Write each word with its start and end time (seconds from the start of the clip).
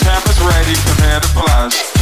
Cap 0.00 0.24
is 0.28 0.40
ready, 0.40 0.74
command 0.86 1.24
applies. 1.24 2.01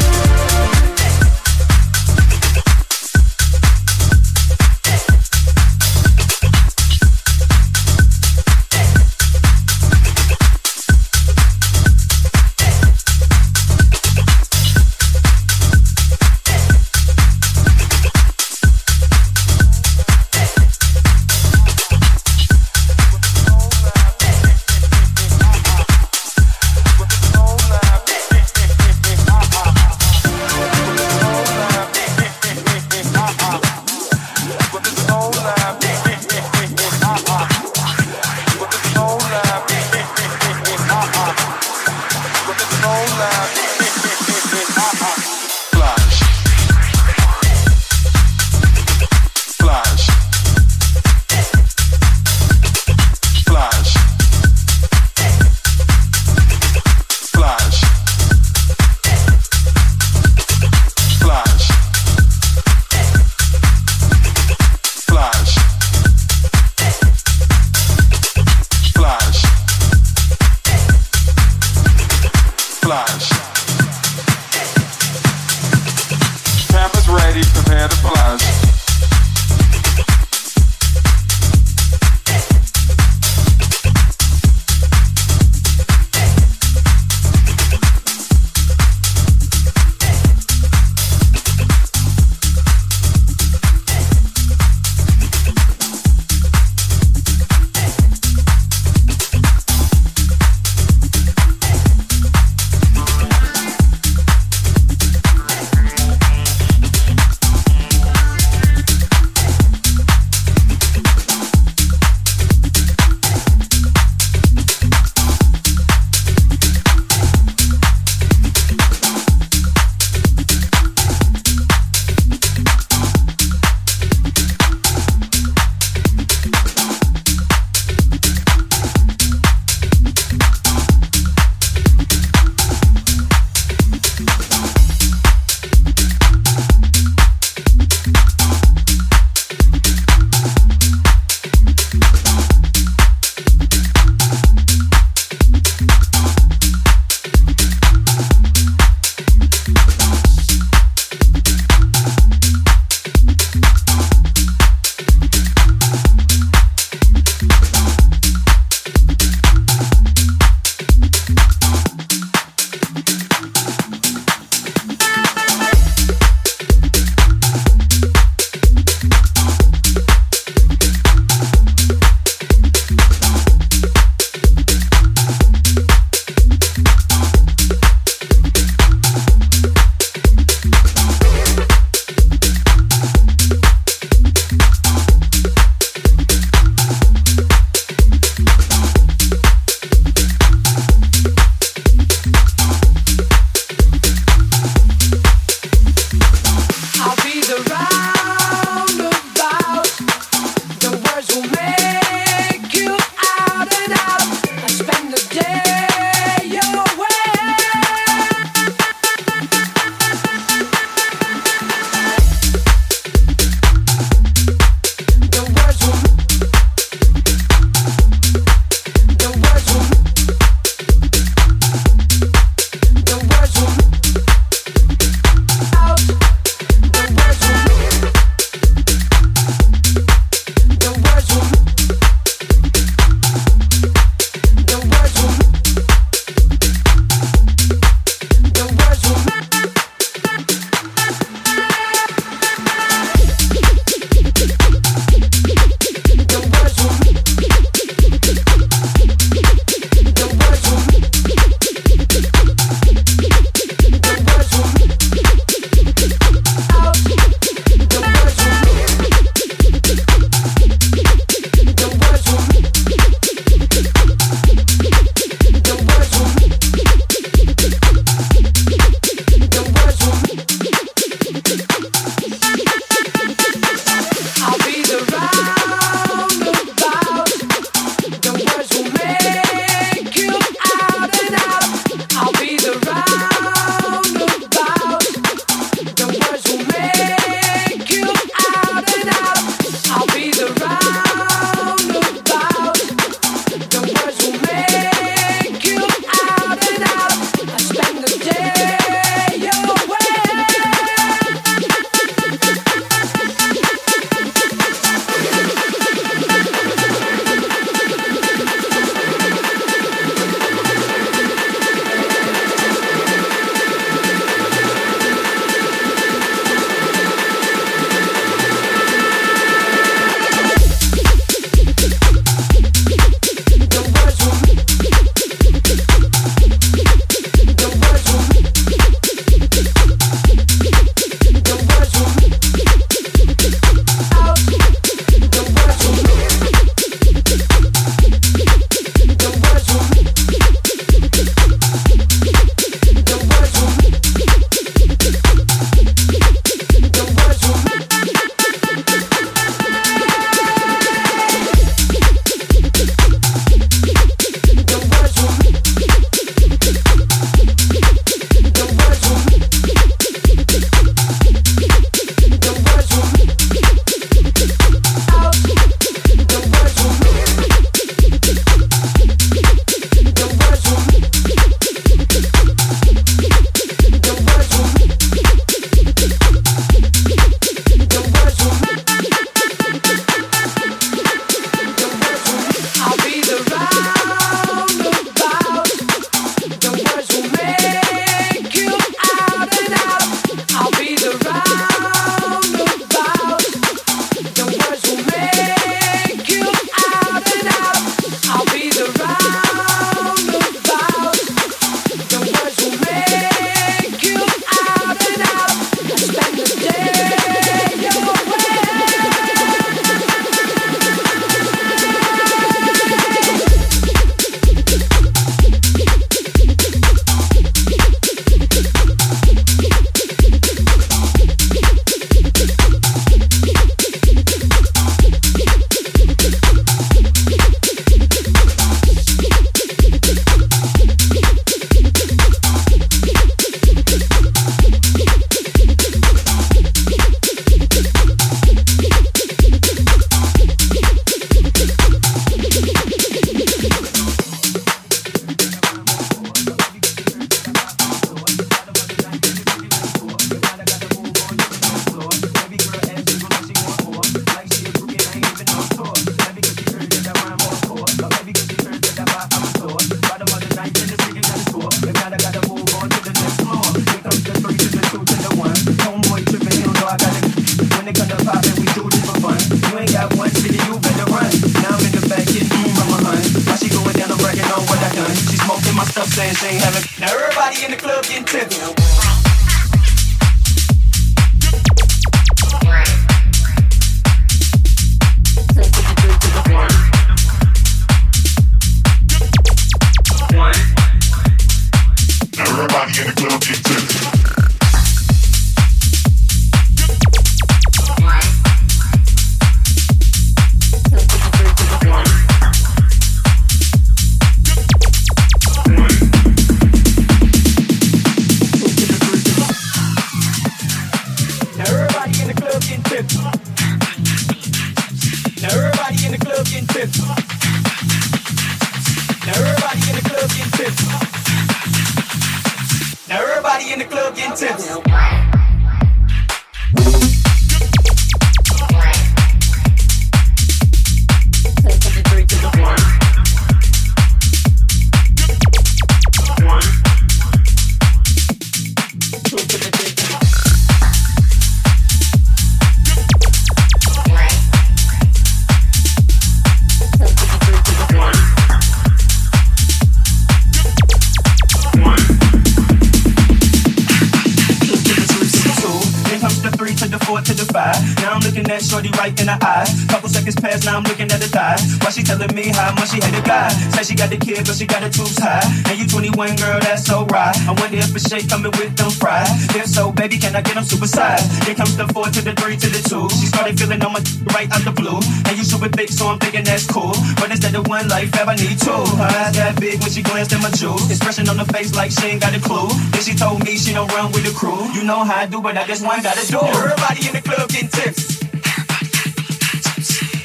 big, 575.71 575.89
so 575.89 576.07
I'm 576.07 576.19
thinking 576.19 576.43
that's 576.43 576.65
cool. 576.65 576.93
But 577.17 577.31
instead 577.31 577.55
of 577.55 577.67
one 577.67 577.87
life, 577.87 578.11
I 578.13 578.35
need 578.35 578.59
two. 578.59 578.71
Her 578.71 579.09
eyes 579.09 579.35
that 579.35 579.59
big 579.59 579.79
when 579.81 579.91
she 579.91 580.01
glanced 580.01 580.33
at 580.33 580.41
my 580.41 580.51
jewels. 580.51 580.89
Expression 580.89 581.27
on 581.29 581.37
the 581.37 581.45
face 581.45 581.75
like 581.75 581.91
she 581.91 582.07
ain't 582.07 582.21
got 582.21 582.35
a 582.35 582.39
clue. 582.39 582.69
Then 582.91 583.01
she 583.01 583.13
told 583.13 583.43
me 583.43 583.57
she 583.57 583.73
don't 583.73 583.91
run 583.93 584.11
with 584.11 584.23
the 584.23 584.33
crew. 584.33 584.69
You 584.73 584.83
know 584.83 585.03
how 585.03 585.21
I 585.21 585.25
do, 585.25 585.41
but 585.41 585.57
I 585.57 585.65
guess 585.67 585.81
one 585.81 586.01
gotta 586.01 586.25
do. 586.27 586.39
Everybody 586.39 587.07
in 587.07 587.13
the 587.13 587.21
club 587.21 587.49
getting 587.49 587.69
tips. 587.69 588.21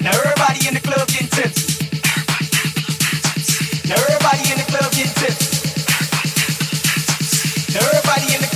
Now 0.02 0.14
everybody 0.14 0.68
in 0.68 0.74
the 0.74 0.80
club 0.80 1.06
getting 1.08 1.28
tips. 1.28 1.58
Now 3.88 3.96
everybody 3.96 4.44
in 4.50 4.56
the 4.58 4.66
club 4.70 4.90
getting 4.92 5.14
tips. 5.18 5.42
Now 7.74 7.82
everybody 7.86 8.26
in 8.34 8.40
the 8.40 8.50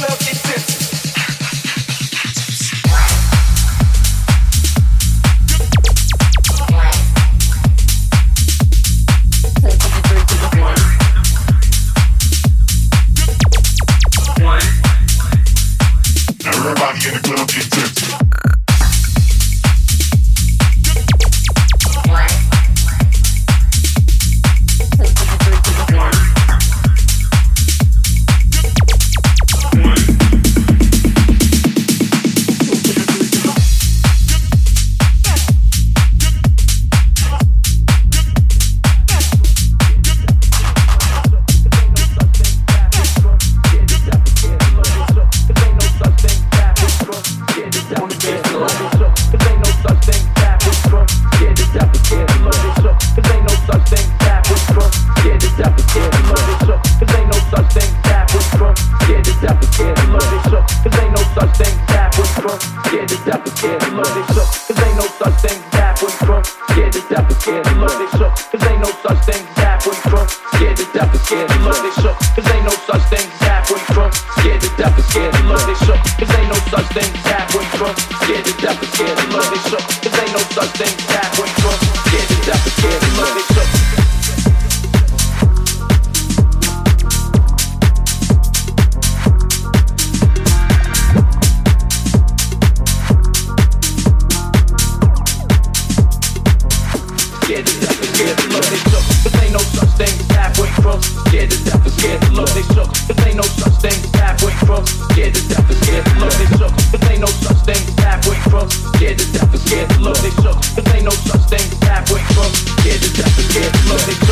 scared 97.51 97.67
to 97.67 97.81
death 97.83 97.99
scared 98.15 98.39
to 98.39 98.47
love 98.55 98.71
they 98.71 98.81
shook. 98.87 99.05
But 99.27 99.35
ain't 99.43 99.53
no 99.53 99.59
such 99.59 99.95
thing 99.99 100.15
as 100.23 100.31
halfway 100.31 100.71
crooks. 100.79 101.07
Scared 101.27 101.51
to 101.51 101.59
death 101.67 101.83
scared 101.99 102.21
to 102.23 102.31
love 102.31 102.53
they 102.55 102.63
shook. 102.71 102.91
But 103.11 103.27
ain't 103.27 103.37
no 103.37 103.43
such 103.43 103.75
thing 103.83 103.99
as 103.99 104.15
halfway 104.15 104.55
crooks. 104.63 104.91
Scared 105.11 105.35
to 105.35 105.43
death 105.51 105.67
scared 105.83 106.05
to 106.07 106.13
love 106.23 106.37
they 106.39 106.47
shook. 106.55 106.73
But 106.93 107.03
ain't 107.11 107.21
no 107.21 107.27
such 107.27 107.61
thing 107.67 107.83
as 107.83 107.99
halfway 107.99 108.39
crooks. 108.47 108.75
Scared 108.95 109.19
to 109.19 109.27
death 109.35 109.55
scared 109.59 109.89
to 109.91 109.99
love 109.99 110.23
they 110.23 110.31
shook. 110.31 110.59
But 110.71 110.87
ain't 110.95 111.05
no 111.05 111.13
such 111.19 111.47
thing 111.51 111.71
as 111.75 111.83
halfway 111.83 112.23
crooks. 112.31 112.61
Scared 112.71 113.01
to 113.01 113.11
death 113.11 113.43
scared 113.51 113.73
to 113.75 113.83
love 113.83 114.01
they 114.07 114.13
shook. 114.15 114.31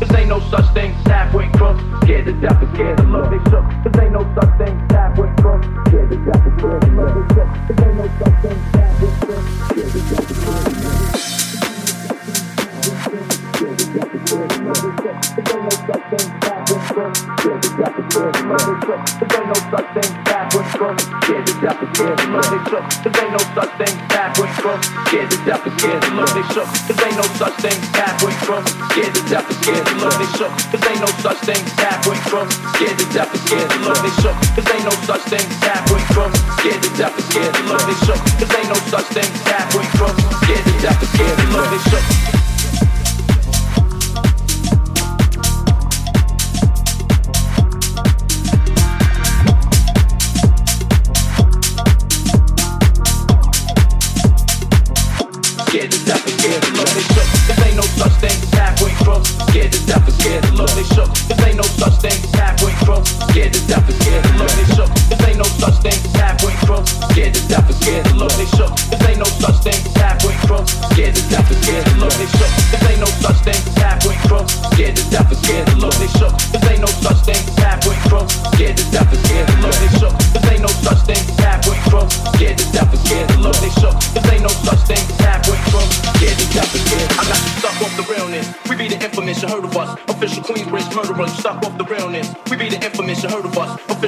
But 0.00 0.10
ain't 0.18 0.28
no 0.28 0.40
such 0.50 0.66
thing 0.74 0.90
as 0.90 1.06
halfway 1.06 1.46
crooks. 1.54 1.82
Scared 2.02 2.24
to 2.26 2.32
death 2.42 2.58
scared 2.74 2.98
to 2.98 3.04
love 3.04 3.15
love 3.15 3.15
shook, 22.76 23.04
cause 23.04 23.22
ain't 23.22 23.32
no 23.32 23.38
such 23.54 23.72
thing 23.78 23.94
halfway 24.10 24.48
from. 24.60 24.82
Scared 25.06 25.30
to 25.30 25.38
death 25.44 25.66
and 25.66 25.80
scared 25.80 26.02
to 26.02 26.10
look, 26.14 26.30
they 26.34 26.46
shook, 26.52 26.68
cause 26.68 27.00
ain't 27.04 27.16
no 27.16 27.26
such 27.40 27.56
thing 27.64 27.78
halfway 27.94 28.32
from. 28.44 28.62
Scared 28.92 29.14
to 29.14 29.22
death 29.28 29.48
and 29.48 29.58
scared 29.62 29.86
to 29.86 29.94
look, 29.96 30.14
they 30.18 30.30
shook, 30.36 30.52
cause 30.70 30.84
ain't 30.84 31.00
no 31.00 31.10
such 31.24 31.40
thing 31.46 31.62
halfway 31.80 32.16
from. 32.28 32.50
Scared 32.76 32.98
to 32.98 33.06
death 33.12 33.32
and 33.32 33.42
scared 33.46 33.70
to 33.70 33.78
look, 33.80 33.98
they 34.02 34.14
shook, 34.20 34.36
cause 34.54 34.68
ain't 34.74 34.84
no 34.84 34.94
such 35.08 35.24
thing 35.30 35.46
halfway 35.64 36.02
from. 36.12 36.30
Scared 36.60 36.82
to 36.82 36.90
death 36.96 37.16
and 37.16 37.26
scared 37.30 37.54
to 37.54 37.62
look, 37.64 37.82
they 37.86 37.98
shook, 38.04 38.20
cause 38.40 38.52
ain't 38.56 38.68
no 38.68 38.78
such 38.92 39.08
thing 39.16 39.30
halfway 39.46 39.86
from. 39.96 40.14
Scared 40.44 40.64
to 40.64 40.72
death 40.82 41.00
and 41.00 41.10
scared 41.14 41.38
to 41.38 41.46
look, 41.52 41.66
they 41.70 41.80
shook. 41.90 42.35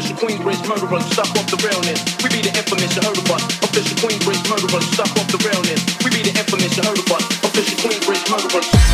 Official 0.08 0.28
Queensbridge 0.28 0.66
murderers, 0.66 1.04
stop 1.12 1.28
off 1.36 1.50
the 1.50 1.56
realness. 1.68 2.00
We 2.24 2.30
be 2.30 2.40
the 2.40 2.48
infamous, 2.56 2.96
you 2.96 3.02
heard 3.02 3.18
of 3.18 3.30
us. 3.30 3.44
Official 3.62 3.96
Queensbridge 3.98 4.48
murderers, 4.48 4.86
stop 4.90 5.10
off 5.18 5.28
the 5.28 5.36
realness. 5.44 5.84
We 6.02 6.08
be 6.08 6.22
the 6.22 6.32
infamous, 6.38 6.76
you 6.78 6.82
heard 6.82 6.98
of 6.98 7.12
us. 7.12 7.24
Official 7.44 7.76
Queensbridge 7.76 8.30
murderers. 8.30 8.88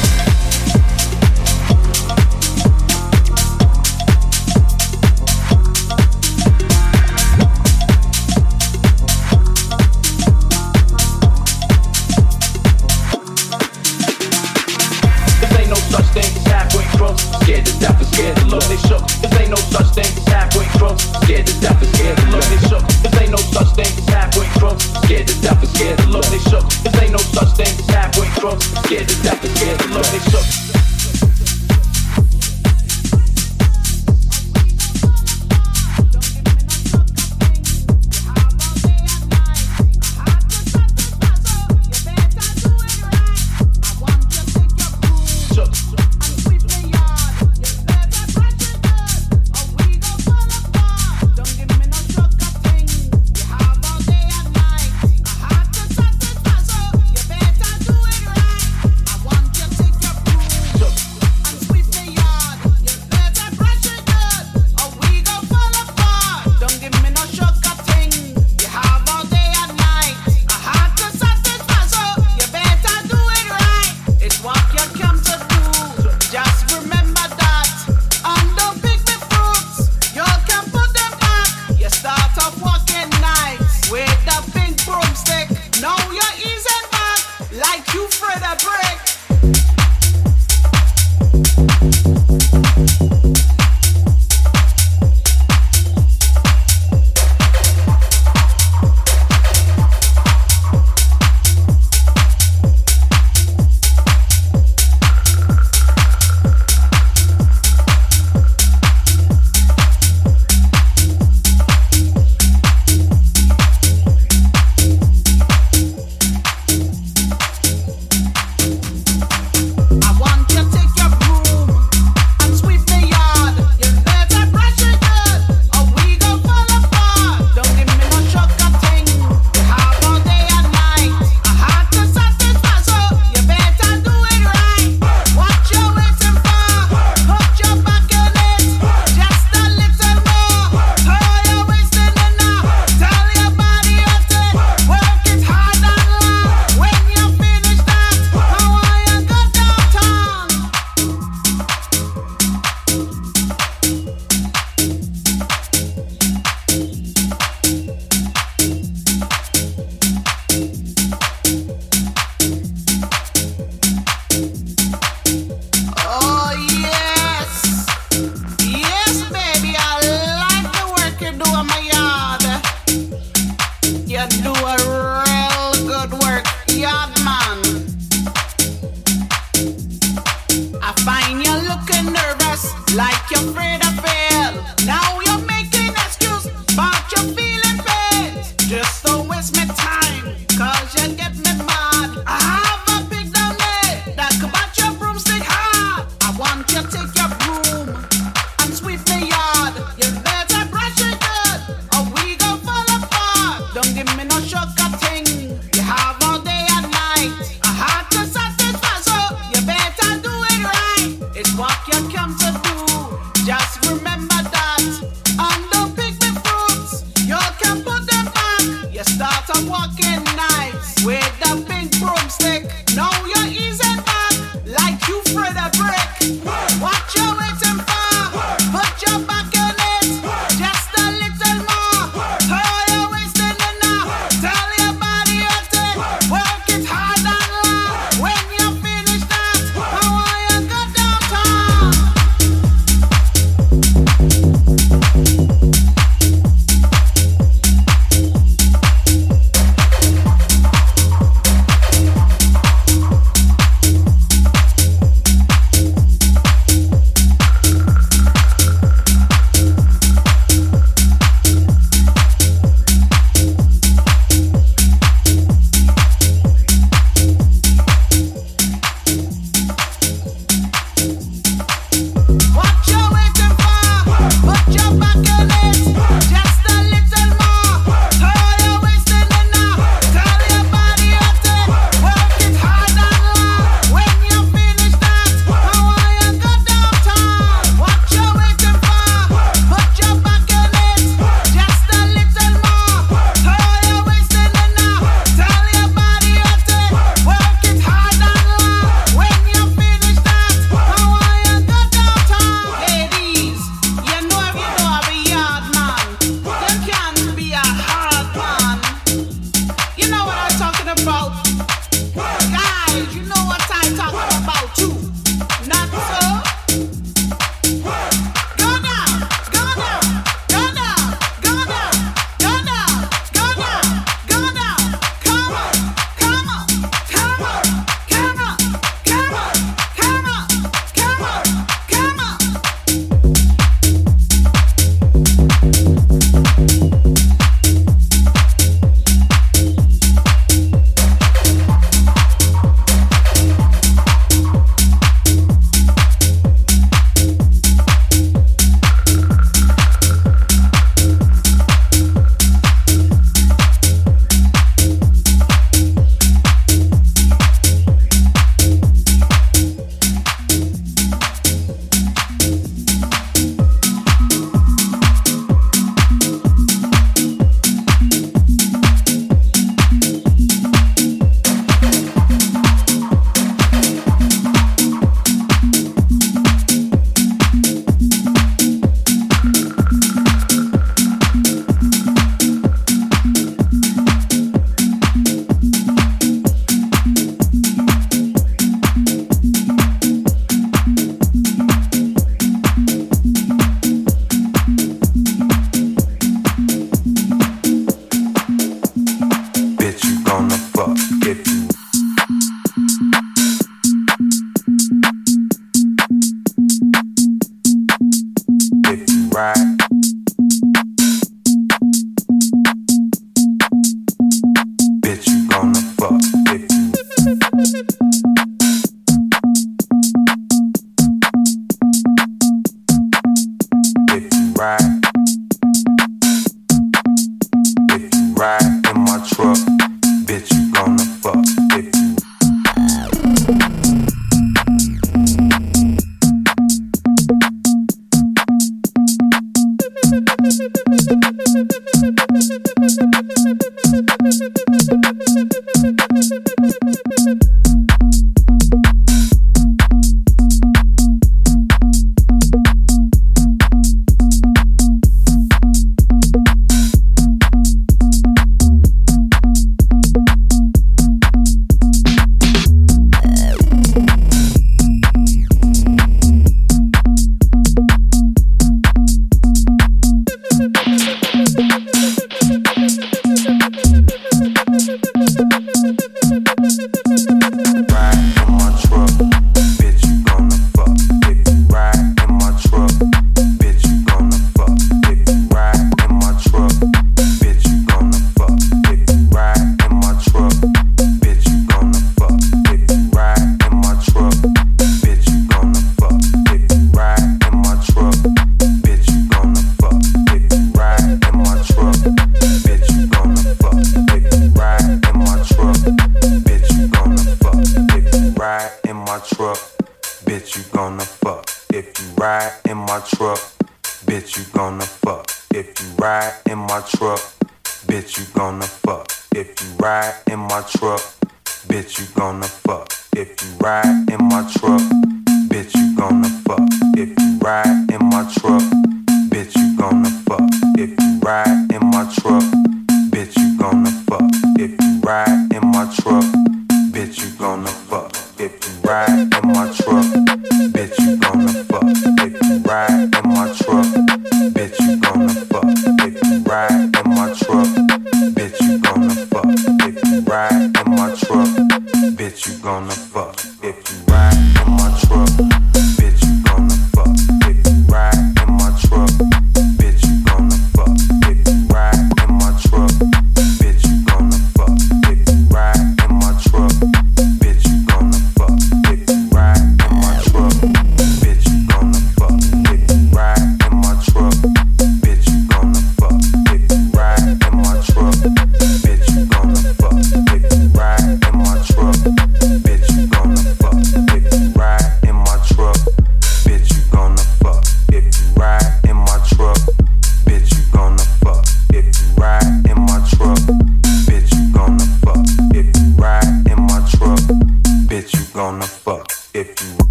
scared 17.45 17.67
to 17.67 17.79
death 17.79 17.99
and 17.99 18.07
scared 18.09 18.37
to 18.37 18.47
love. 18.47 18.69
They 18.69 18.77
shook, 18.89 19.24
no 19.55 19.61
such 19.71 19.95
thing 19.95 20.05
as 20.05 20.27
halfway 20.27 20.65
through. 20.77 20.99
Scared 21.23 21.47
to 21.47 21.61
death 21.61 21.81
and 21.83 21.95
scared 21.95 22.19
to 22.19 22.27
look, 22.31 22.45
they 22.45 22.59
shook. 22.69 22.83
This 23.03 23.21
ain't 23.21 23.31
no 23.31 23.37
such 23.37 23.71
thing 23.77 23.87
as 23.87 24.09
halfway 24.09 24.47
through. 24.59 24.79
Scared 25.05 25.29
to 25.29 25.41
death 25.43 25.69
scared 25.75 25.99
to 25.99 26.07
look, 26.09 26.27
they 26.27 26.39
shook. 26.39 26.65
This 26.83 27.03
ain't 27.03 27.13
no 27.13 27.19
such 27.19 27.53
thing 27.57 27.79
as 27.79 27.89
halfway 27.89 28.29
through. 28.39 28.61
Scared 28.85 29.09
to 29.09 29.23
death 29.23 29.45
and 29.45 29.57
scared 29.57 29.79
to 29.81 29.89
look, 29.89 30.07
they 30.07 30.19
shook. 30.31 30.84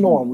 nome, 0.00 0.32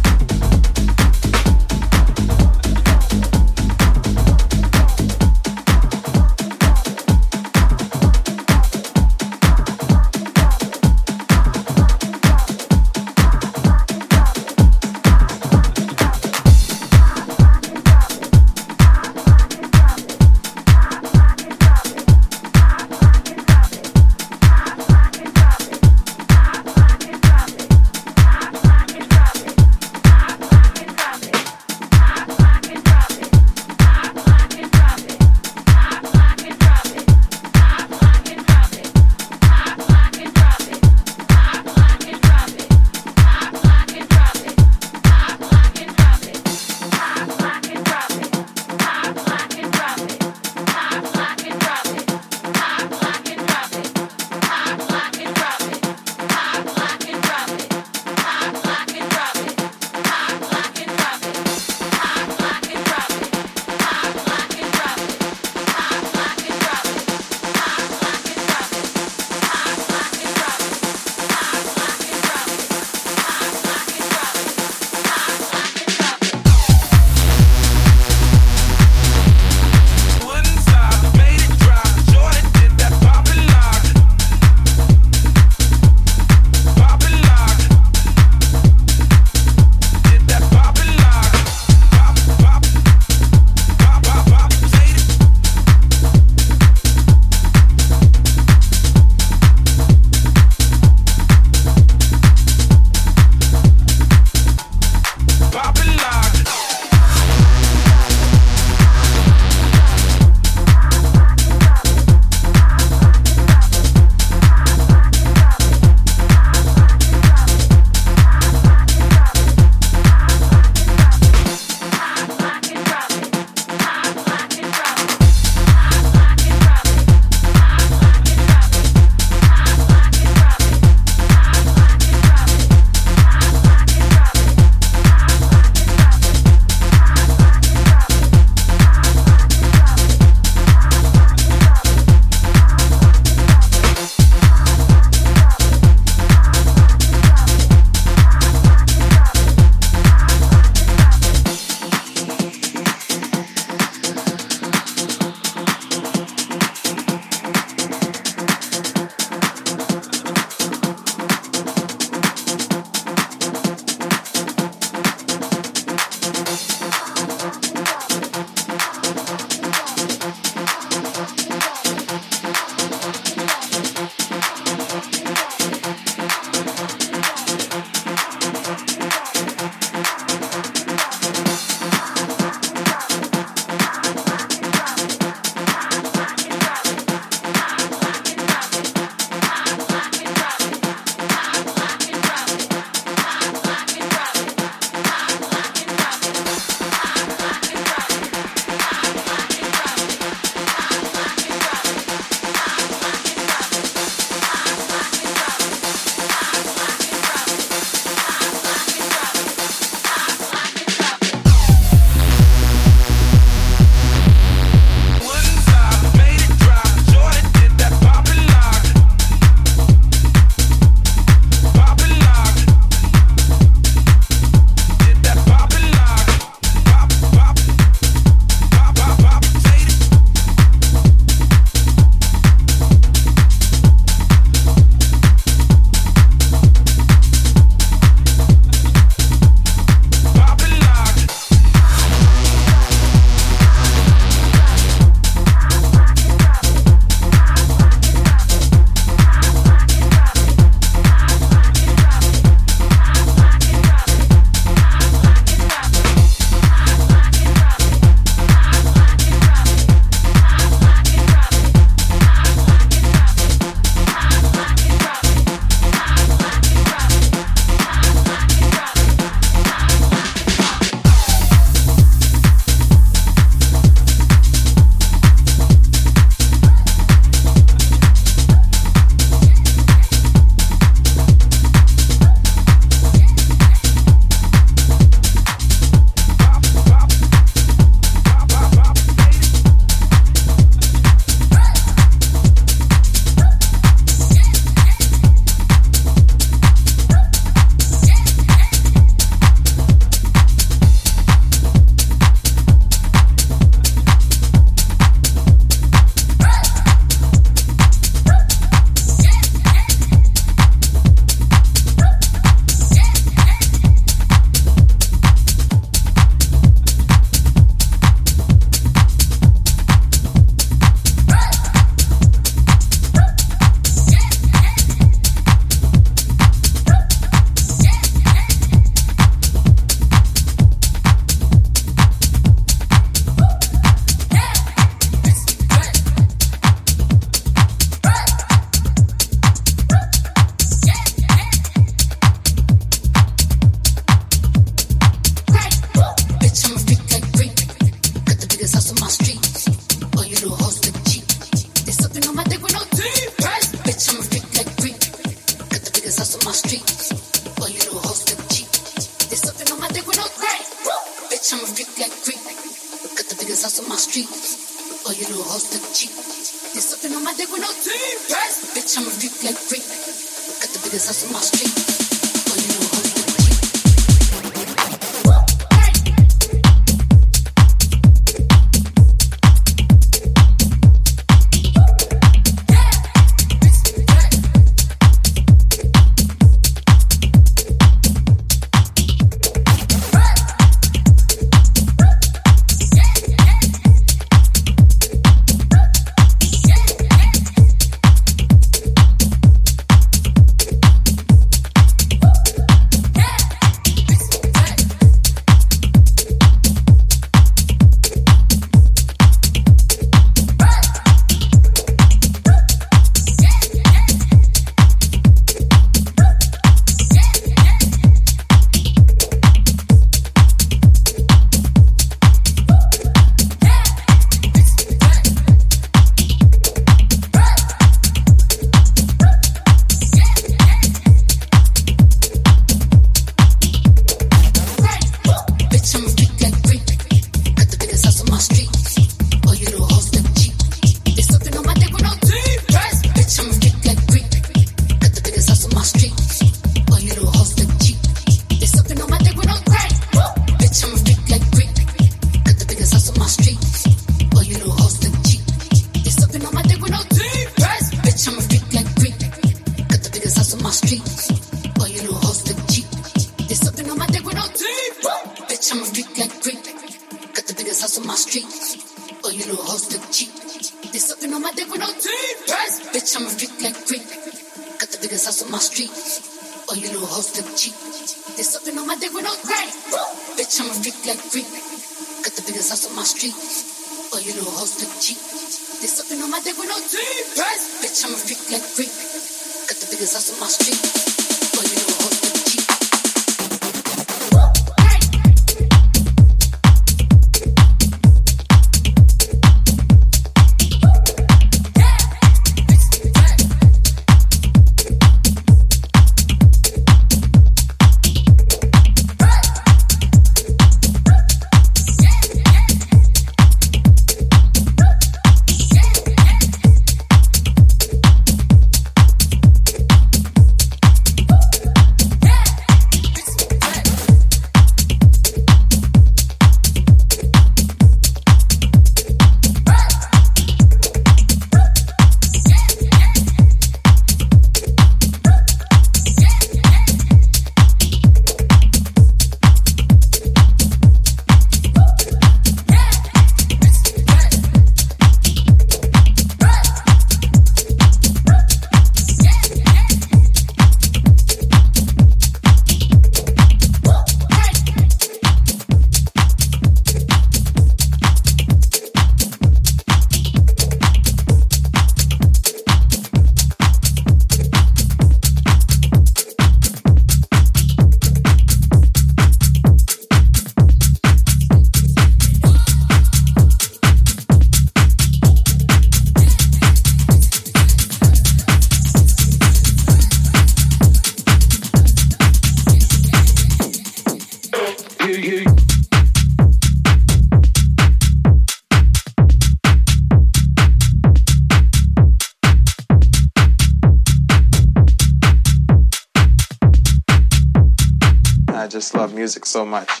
so 599.51 599.65
much. 599.65 600.00